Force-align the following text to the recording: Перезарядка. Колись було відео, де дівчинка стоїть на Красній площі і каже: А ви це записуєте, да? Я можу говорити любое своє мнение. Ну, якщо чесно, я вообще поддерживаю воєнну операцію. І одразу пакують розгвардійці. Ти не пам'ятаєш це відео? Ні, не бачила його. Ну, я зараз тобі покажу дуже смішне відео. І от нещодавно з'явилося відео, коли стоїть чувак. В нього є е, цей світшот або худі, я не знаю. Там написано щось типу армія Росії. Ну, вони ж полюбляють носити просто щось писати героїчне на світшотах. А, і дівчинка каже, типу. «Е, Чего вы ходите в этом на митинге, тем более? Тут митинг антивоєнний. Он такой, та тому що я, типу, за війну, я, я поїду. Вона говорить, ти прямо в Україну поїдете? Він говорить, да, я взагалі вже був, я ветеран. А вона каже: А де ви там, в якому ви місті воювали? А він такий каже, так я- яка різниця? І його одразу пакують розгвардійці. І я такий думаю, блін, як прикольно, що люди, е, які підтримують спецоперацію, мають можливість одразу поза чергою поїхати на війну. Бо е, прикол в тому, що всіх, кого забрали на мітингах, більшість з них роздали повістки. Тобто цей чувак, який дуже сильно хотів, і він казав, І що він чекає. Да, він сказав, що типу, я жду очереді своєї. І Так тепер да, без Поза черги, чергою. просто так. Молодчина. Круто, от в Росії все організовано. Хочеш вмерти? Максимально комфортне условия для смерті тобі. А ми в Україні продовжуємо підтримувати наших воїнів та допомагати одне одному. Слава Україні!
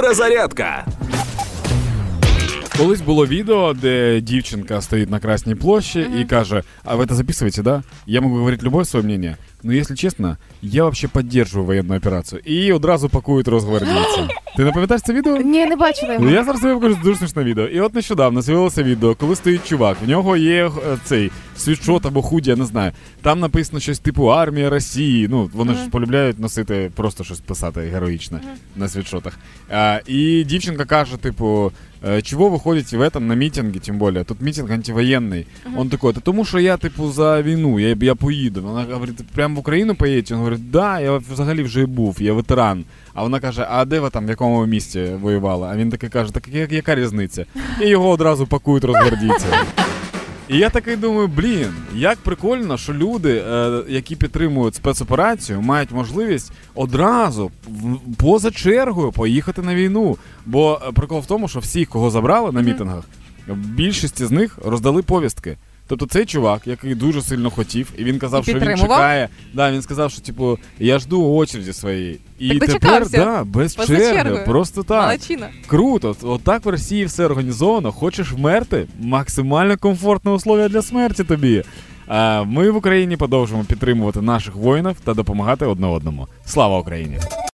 Перезарядка. 0.00 0.86
Колись 2.78 3.00
було 3.00 3.26
відео, 3.26 3.72
де 3.72 4.20
дівчинка 4.20 4.80
стоїть 4.80 5.10
на 5.10 5.20
Красній 5.20 5.54
площі 5.54 6.06
і 6.20 6.24
каже: 6.24 6.62
А 6.84 6.96
ви 6.96 7.06
це 7.06 7.14
записуєте, 7.14 7.62
да? 7.62 7.82
Я 8.06 8.20
можу 8.20 8.34
говорити 8.34 8.66
любое 8.66 8.84
своє 8.84 9.04
мнение. 9.04 9.36
Ну, 9.62 9.72
якщо 9.72 9.94
чесно, 9.94 10.36
я 10.62 10.82
вообще 10.82 11.08
поддерживаю 11.08 11.66
воєнну 11.66 11.96
операцію. 11.96 12.40
І 12.44 12.72
одразу 12.72 13.08
пакують 13.08 13.48
розгвардійці. 13.48 14.20
Ти 14.56 14.64
не 14.64 14.72
пам'ятаєш 14.72 15.02
це 15.02 15.12
відео? 15.12 15.36
Ні, 15.36 15.66
не 15.66 15.76
бачила 15.76 16.12
його. 16.12 16.24
Ну, 16.24 16.30
я 16.32 16.44
зараз 16.44 16.60
тобі 16.60 16.74
покажу 16.74 16.98
дуже 17.04 17.18
смішне 17.18 17.44
відео. 17.44 17.66
І 17.66 17.80
от 17.80 17.94
нещодавно 17.94 18.42
з'явилося 18.42 18.82
відео, 18.82 19.14
коли 19.14 19.36
стоїть 19.36 19.66
чувак. 19.66 19.96
В 20.04 20.08
нього 20.08 20.36
є 20.36 20.66
е, 20.66 20.70
цей 21.04 21.30
світшот 21.56 22.06
або 22.06 22.22
худі, 22.22 22.50
я 22.50 22.56
не 22.56 22.64
знаю. 22.64 22.92
Там 23.22 23.40
написано 23.40 23.80
щось 23.80 23.98
типу 23.98 24.24
армія 24.26 24.70
Росії. 24.70 25.28
Ну, 25.30 25.50
вони 25.54 25.74
ж 25.74 25.88
полюбляють 25.90 26.38
носити 26.38 26.90
просто 26.94 27.24
щось 27.24 27.40
писати 27.40 27.80
героїчне 27.80 28.40
на 28.76 28.88
світшотах. 28.88 29.38
А, 29.70 30.00
і 30.06 30.44
дівчинка 30.44 30.84
каже, 30.84 31.16
типу. 31.16 31.72
«Е, 32.02 32.22
Чего 32.22 32.48
вы 32.48 32.58
ходите 32.58 32.96
в 32.96 33.02
этом 33.02 33.26
на 33.26 33.34
митинге, 33.34 33.78
тем 33.78 33.98
более? 33.98 34.24
Тут 34.24 34.40
митинг 34.40 34.72
антивоєнний. 34.72 35.46
Он 35.76 35.88
такой, 35.88 36.12
та 36.12 36.20
тому 36.20 36.44
що 36.44 36.58
я, 36.58 36.76
типу, 36.76 37.10
за 37.12 37.42
війну, 37.42 37.80
я, 37.80 37.96
я 38.00 38.14
поїду. 38.14 38.62
Вона 38.62 38.86
говорить, 38.94 39.16
ти 39.16 39.24
прямо 39.50 39.56
в 39.56 39.58
Україну 39.58 39.94
поїдете? 39.94 40.34
Він 40.34 40.38
говорить, 40.38 40.70
да, 40.70 41.00
я 41.00 41.16
взагалі 41.32 41.62
вже 41.62 41.86
був, 41.86 42.16
я 42.22 42.32
ветеран. 42.32 42.84
А 43.14 43.22
вона 43.22 43.40
каже: 43.40 43.66
А 43.70 43.84
де 43.84 44.00
ви 44.00 44.10
там, 44.10 44.26
в 44.26 44.30
якому 44.30 44.58
ви 44.60 44.66
місті 44.66 45.02
воювали? 45.20 45.68
А 45.72 45.76
він 45.76 45.90
такий 45.90 46.08
каже, 46.08 46.32
так 46.32 46.48
я- 46.48 46.68
яка 46.70 46.94
різниця? 46.94 47.44
І 47.80 47.86
його 47.88 48.08
одразу 48.10 48.46
пакують 48.46 48.84
розгвардійці. 48.84 49.46
І 50.48 50.58
я 50.58 50.70
такий 50.70 50.96
думаю, 50.96 51.28
блін, 51.28 51.72
як 51.94 52.18
прикольно, 52.18 52.76
що 52.78 52.94
люди, 52.94 53.42
е, 53.50 53.82
які 53.88 54.16
підтримують 54.16 54.74
спецоперацію, 54.74 55.60
мають 55.62 55.90
можливість 55.92 56.52
одразу 56.74 57.50
поза 58.16 58.50
чергою 58.50 59.12
поїхати 59.12 59.62
на 59.62 59.74
війну. 59.74 60.16
Бо 60.46 60.80
е, 60.88 60.92
прикол 60.92 61.20
в 61.20 61.26
тому, 61.26 61.48
що 61.48 61.58
всіх, 61.58 61.88
кого 61.88 62.10
забрали 62.10 62.52
на 62.52 62.60
мітингах, 62.60 63.04
більшість 63.54 64.22
з 64.22 64.30
них 64.30 64.58
роздали 64.64 65.02
повістки. 65.02 65.56
Тобто 65.90 66.06
цей 66.06 66.26
чувак, 66.26 66.66
який 66.66 66.94
дуже 66.94 67.22
сильно 67.22 67.50
хотів, 67.50 67.92
і 67.98 68.04
він 68.04 68.18
казав, 68.18 68.40
І 68.40 68.50
що 68.50 68.58
він 68.58 68.78
чекає. 68.78 69.28
Да, 69.54 69.72
він 69.72 69.82
сказав, 69.82 70.10
що 70.10 70.20
типу, 70.20 70.58
я 70.78 70.98
жду 70.98 71.34
очереді 71.34 71.72
своєї. 71.72 72.18
І 72.38 72.58
Так 72.58 72.72
тепер 72.72 73.10
да, 73.10 73.44
без 73.44 73.74
Поза 73.74 73.96
черги, 73.96 74.12
чергою. 74.12 74.44
просто 74.44 74.82
так. 74.82 75.02
Молодчина. 75.02 75.48
Круто, 75.66 76.16
от 76.22 76.64
в 76.64 76.68
Росії 76.68 77.04
все 77.04 77.24
організовано. 77.24 77.92
Хочеш 77.92 78.32
вмерти? 78.32 78.86
Максимально 79.00 79.76
комфортне 79.76 80.30
условия 80.30 80.68
для 80.68 80.82
смерті 80.82 81.24
тобі. 81.24 81.62
А 82.06 82.42
ми 82.42 82.70
в 82.70 82.76
Україні 82.76 83.16
продовжуємо 83.16 83.64
підтримувати 83.64 84.20
наших 84.20 84.54
воїнів 84.54 84.96
та 85.04 85.14
допомагати 85.14 85.64
одне 85.66 85.86
одному. 85.86 86.26
Слава 86.44 86.78
Україні! 86.78 87.18